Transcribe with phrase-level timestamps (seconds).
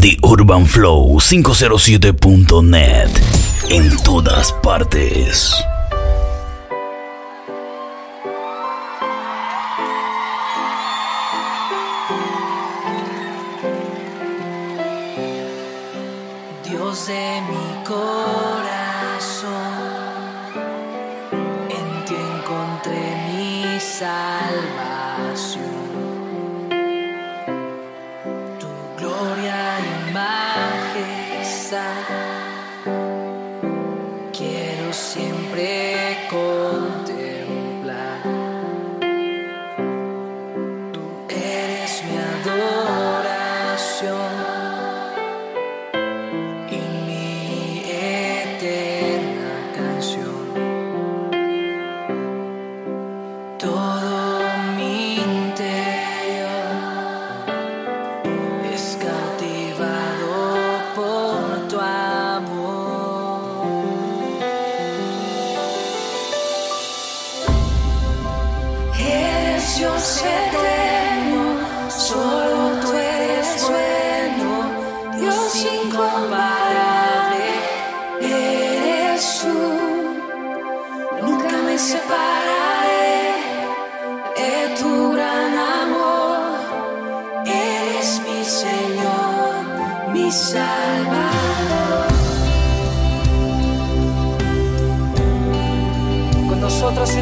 [0.00, 3.10] The Urban Flow 507.net.
[3.68, 5.52] En todas partes.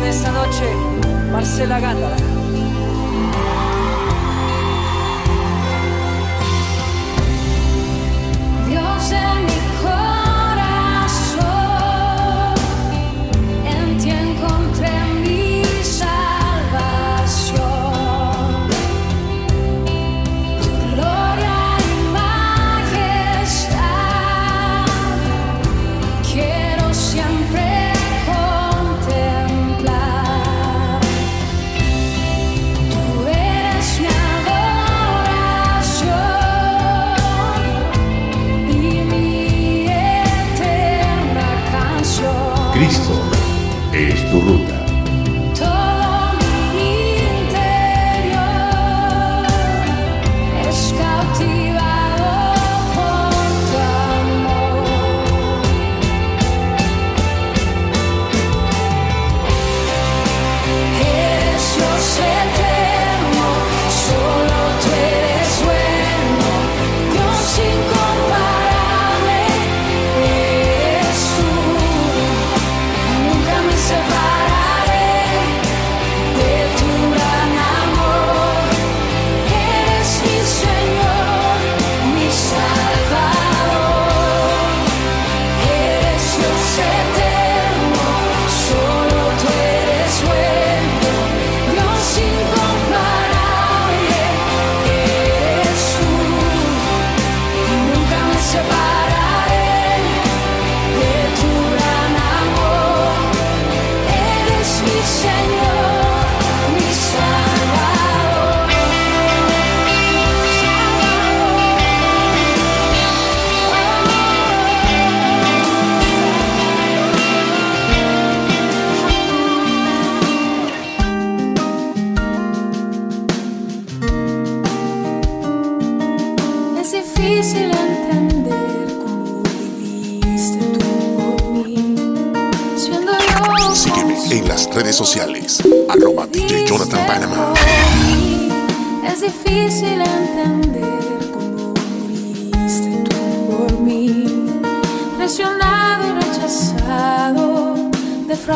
[0.08, 0.64] esta noche,
[1.32, 2.35] Marcela Gándara.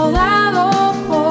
[0.01, 1.30] defraudado por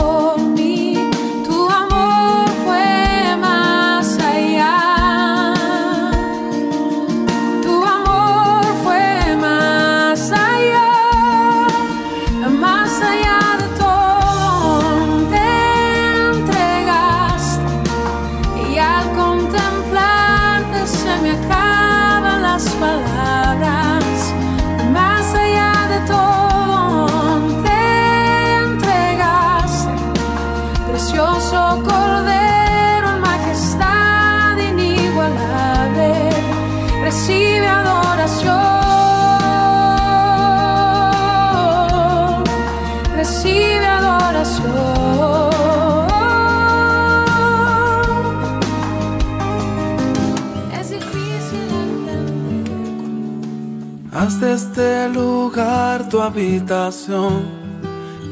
[56.09, 57.45] tu habitación,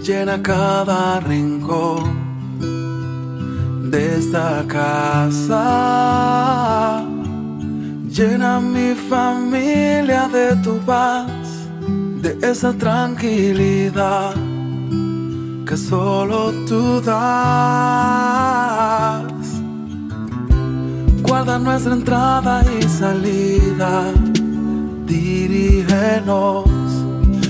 [0.03, 2.27] llena cada rincón
[3.91, 5.45] de esta casa.
[8.09, 11.29] Llena mi familia de tu paz,
[12.24, 14.33] de esa tranquilidad
[15.68, 17.21] que solo tú das.
[21.21, 24.12] Guarda nuestra entrada y salida,
[25.06, 26.76] dirígenos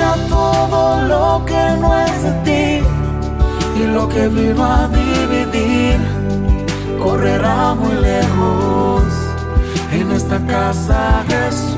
[0.00, 6.00] Huya todo lo que no es de ti y lo que vino a dividir
[7.02, 9.02] correrá muy lejos
[9.92, 11.76] en esta casa Jesús.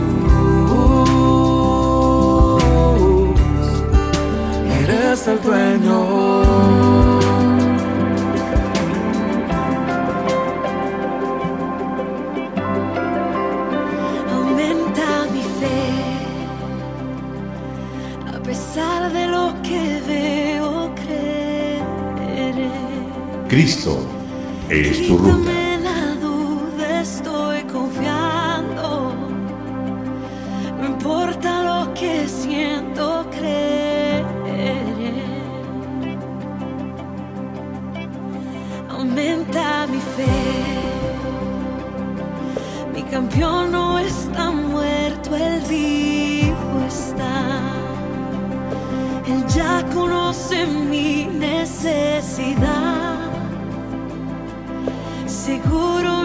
[4.85, 6.42] Eres el dueño.
[23.53, 23.99] Cristo
[24.71, 25.62] es tu ruta.
[55.83, 56.22] puro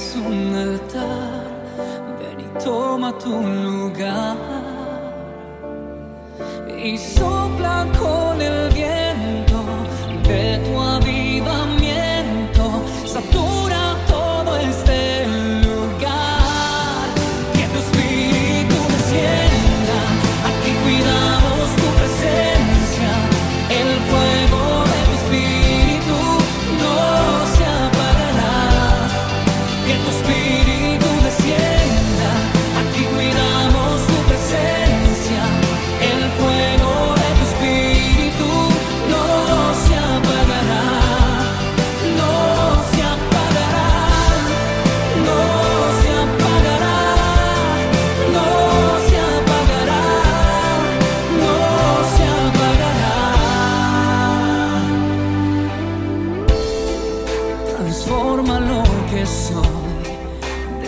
[0.00, 1.44] es un altar,
[2.18, 3.34] ven y toma tu
[3.66, 4.36] lugar.
[6.82, 8.69] Y sopla con el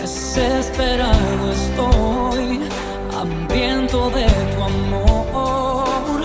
[0.03, 2.59] desesperado estoy,
[3.17, 6.21] hambriento de tu amor.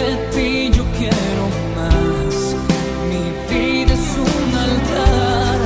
[0.00, 1.44] De ti yo quiero
[1.76, 2.34] más,
[3.10, 5.58] mi vida es un altar,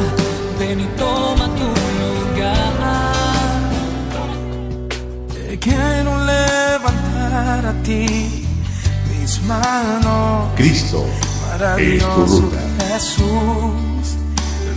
[0.59, 1.69] ven y toma tu
[2.03, 2.71] lugar.
[5.33, 8.45] Te quiero levantar a ti
[9.09, 10.51] mis manos.
[10.57, 12.71] Cristo es tu Maravilloso ruta.
[12.89, 13.80] Jesús,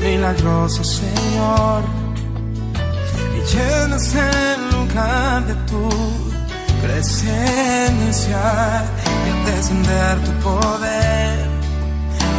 [0.04, 1.84] milagroso Señor.
[3.38, 5.90] Y llenas el lugar de tu
[6.82, 8.42] presencia
[9.26, 11.48] y al descender tu poder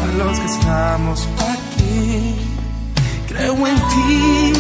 [0.02, 2.36] a los que estamos aquí.
[3.28, 4.52] Creo en ti,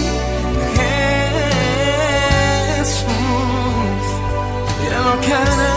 [2.76, 3.04] Jesús,
[4.82, 5.73] y lo que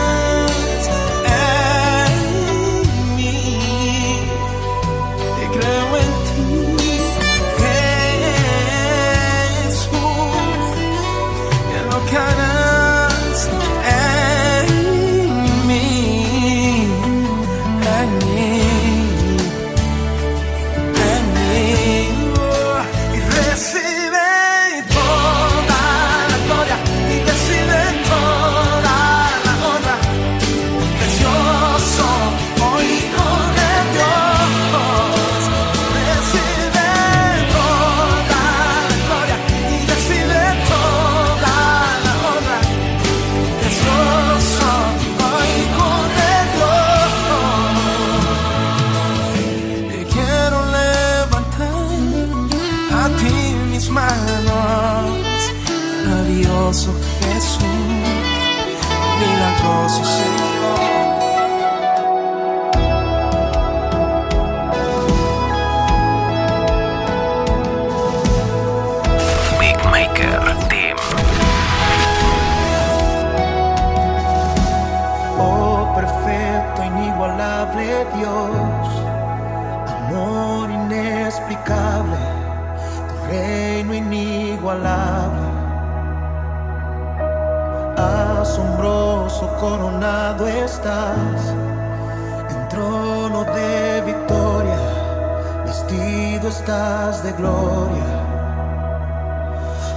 [96.68, 98.04] de gloria.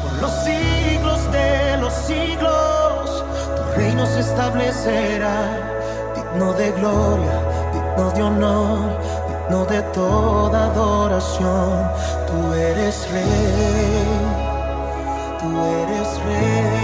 [0.03, 3.25] Por los siglos de los siglos,
[3.57, 5.51] tu reino se establecerá,
[6.15, 7.37] digno de gloria,
[7.73, 8.79] digno de honor,
[9.29, 11.91] digno de toda adoración.
[12.29, 14.05] Tú eres rey,
[15.41, 15.49] tú
[15.83, 16.80] eres rey,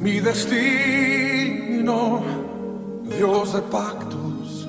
[0.00, 1.98] mi destino.
[3.04, 4.66] Dios de pactos,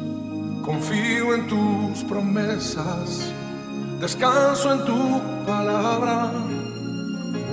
[0.64, 3.32] confío en tus promesas,
[4.00, 6.32] descanso en tu palabra,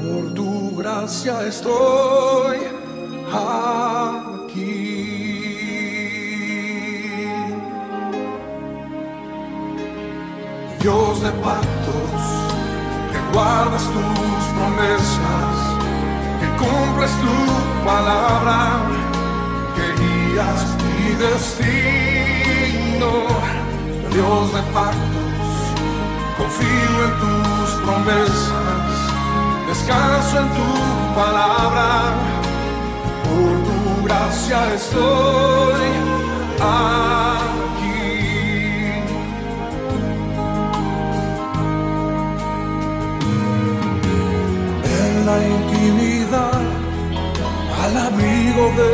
[0.03, 2.59] por tu gracia estoy
[3.33, 4.61] aquí.
[10.81, 12.21] Dios de pactos,
[13.13, 15.50] que guardas tus promesas,
[16.61, 17.37] cumples tu
[17.85, 18.59] palabra,
[19.75, 23.11] que guías mi destino.
[24.13, 25.49] Dios de pactos,
[26.39, 28.93] confío en tus promesas,
[29.69, 30.71] descanso en tu
[31.21, 31.89] palabra,
[33.25, 35.89] por tu gracia estoy
[36.61, 37.30] aquí.
[45.31, 46.63] La intimidad,
[47.83, 48.93] al abrigo de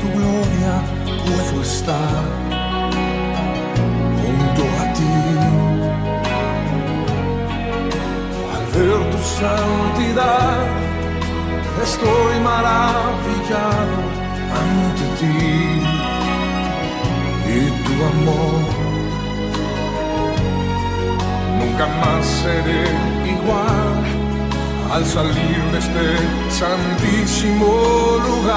[0.00, 0.74] tu gloria,
[1.24, 2.24] puedo estar
[4.20, 5.16] junto a ti.
[8.54, 10.58] Al ver tu santidad,
[11.86, 13.98] estoy maravillado
[14.62, 15.38] ante ti
[17.54, 18.62] y tu amor.
[21.58, 22.84] Nunca más seré
[23.34, 24.17] igual
[24.90, 26.16] al salir de este
[26.50, 28.52] santísimo lugar.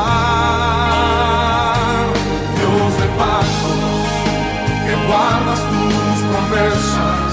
[2.56, 4.08] Dios de pactos,
[4.86, 7.32] que guardas tus promesas,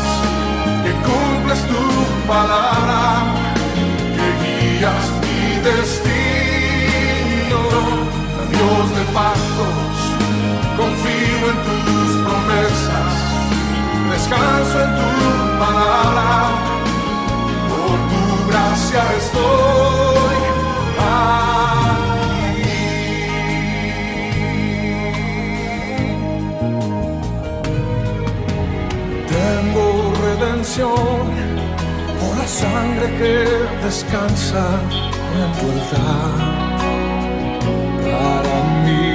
[0.84, 1.84] que cumples tu
[2.26, 3.00] palabra,
[4.16, 7.60] que guías mi destino.
[8.50, 9.96] Dios de pactos,
[10.76, 13.12] confío en tus promesas,
[14.10, 15.10] descanso en tu
[15.58, 16.77] palabra
[18.90, 20.38] gracia estoy.
[29.28, 31.24] Tengo redención
[32.20, 34.64] por la sangre que descansa
[35.40, 36.32] en tu altar
[38.04, 39.10] para mí.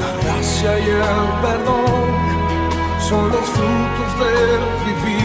[0.00, 2.10] La gracia y el perdón
[3.08, 5.19] son los frutos del vivir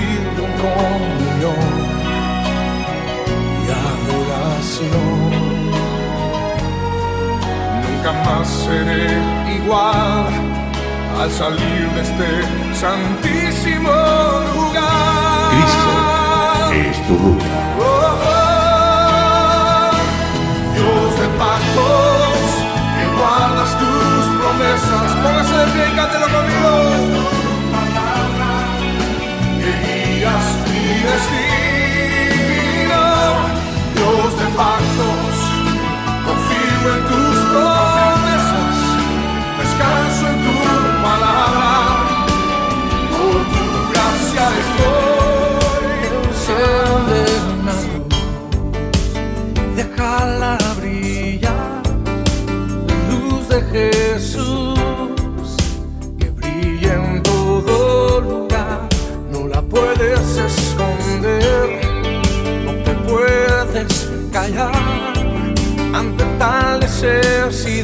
[0.73, 1.67] comunión
[3.61, 5.29] y adoración.
[7.83, 9.07] Nunca más seré
[9.57, 10.33] igual
[11.21, 12.29] al salir de este
[12.73, 13.91] santísimo
[14.53, 14.64] lugar.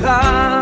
[0.01, 0.60] high.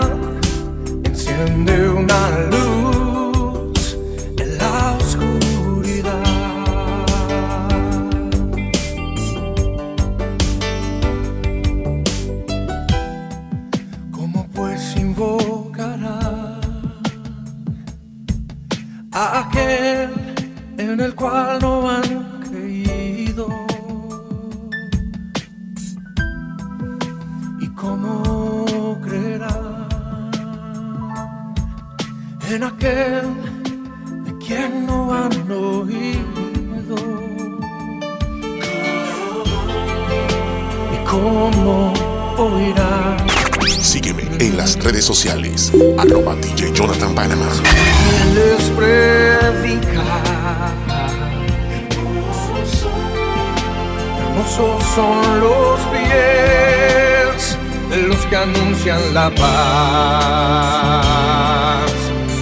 [59.14, 59.42] la paz.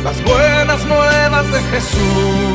[0.03, 2.46] Las buenas nuevas de Jesús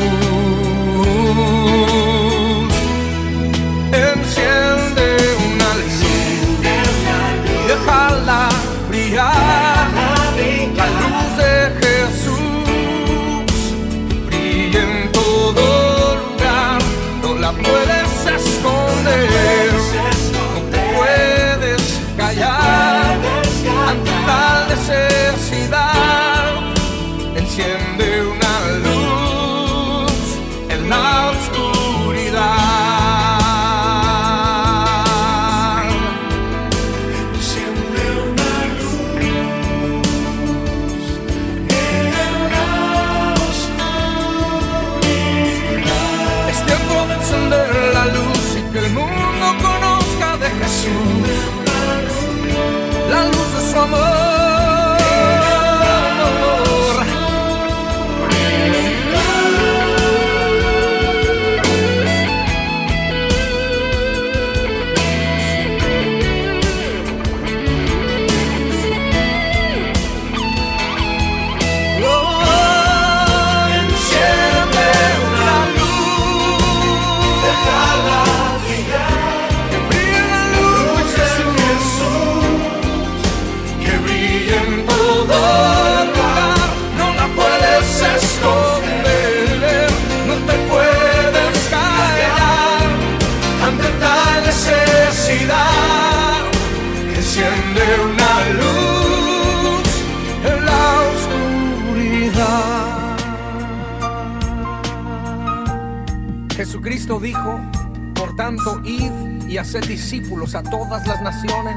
[110.12, 111.74] discípulos a todas las naciones,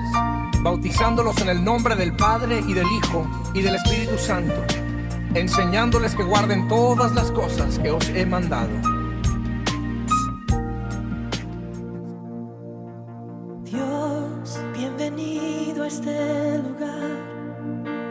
[0.62, 4.54] bautizándolos en el nombre del Padre y del Hijo y del Espíritu Santo,
[5.34, 8.72] enseñándoles que guarden todas las cosas que os he mandado.
[13.64, 17.16] Dios, bienvenido a este lugar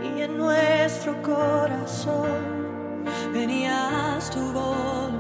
[0.03, 5.13] y en nuestro corazón venías tu voz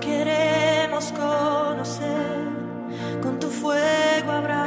[0.00, 2.48] queremos conocer,
[3.22, 4.59] con tu fuego habrá.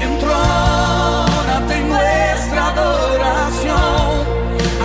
[0.00, 4.26] Entrona te nuestra adoración,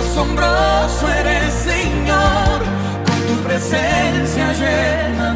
[0.00, 2.58] asombroso eres Señor,
[3.04, 5.29] con tu presencia lleno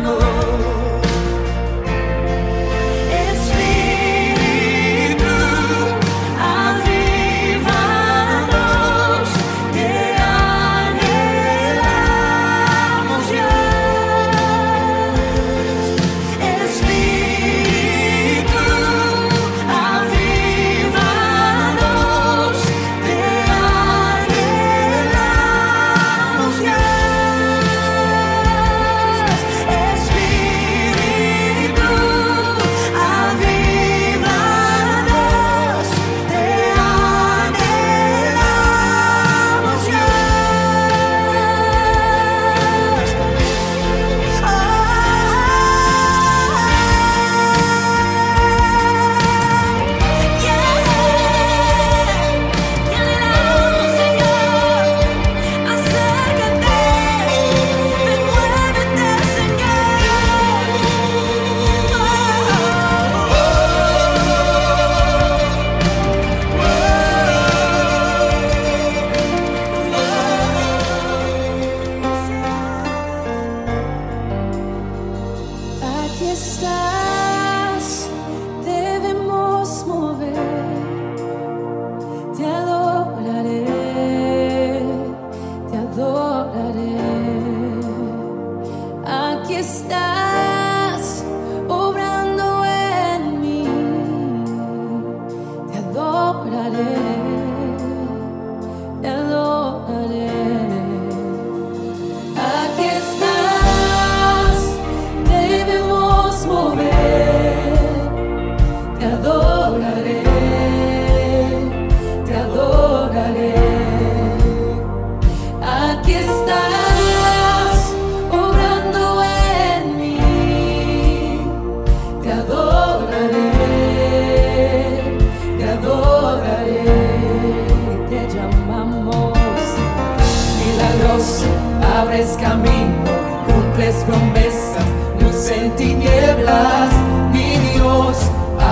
[136.24, 136.90] tinieblas,
[137.32, 138.16] mi Dios,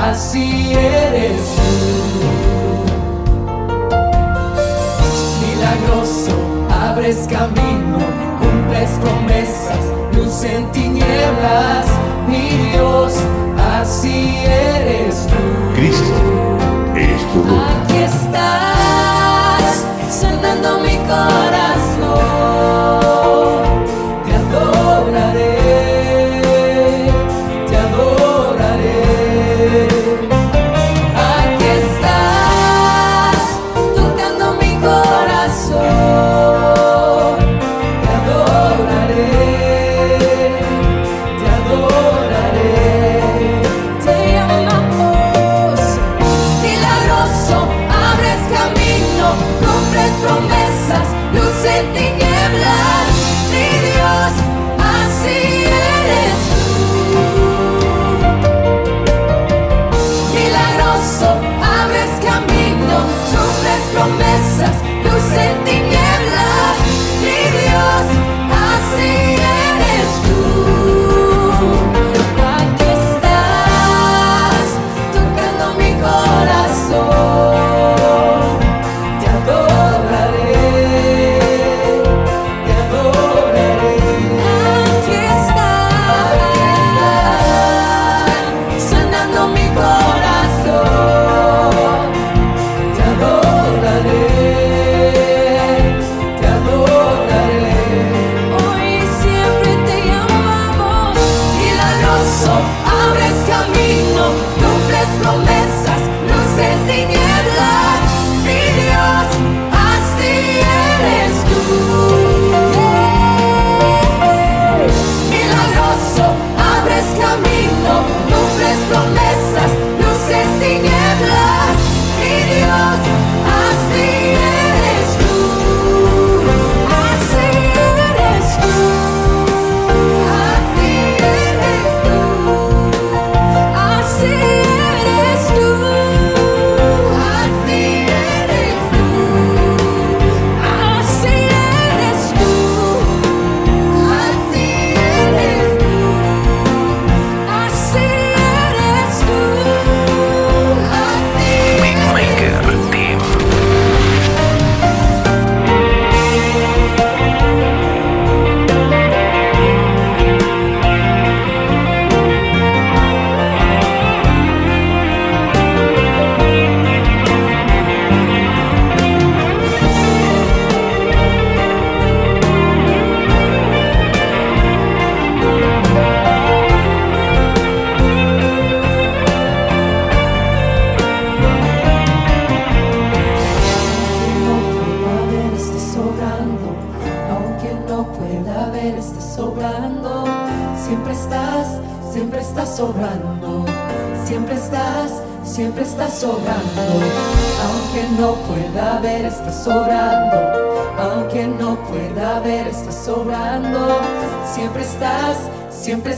[0.04, 1.62] así eres tú.
[5.40, 6.34] Milagroso,
[6.70, 7.98] abres camino,
[8.38, 9.84] cumples promesas,
[10.14, 11.86] luz en tinieblas,
[12.28, 13.14] mi Dios,
[13.78, 15.34] así eres tú.
[15.74, 16.14] Cristo,
[16.96, 17.60] eres tu luz.
[17.84, 21.72] Aquí estás, sanando mi corazón.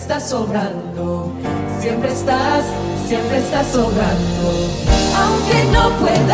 [0.04, 1.32] estás sobrando,
[1.80, 2.62] siempre estás,
[3.08, 4.50] siempre estás sobrando,
[5.16, 6.33] aunque no pueda.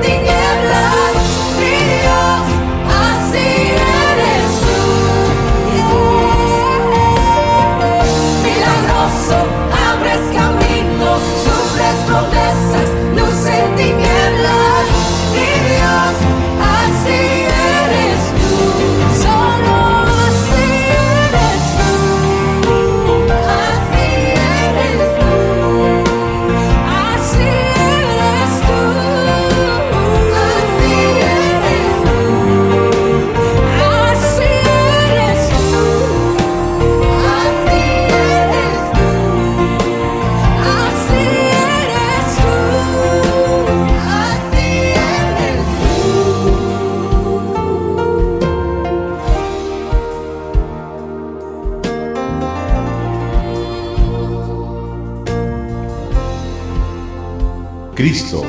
[58.11, 58.40] Cristo.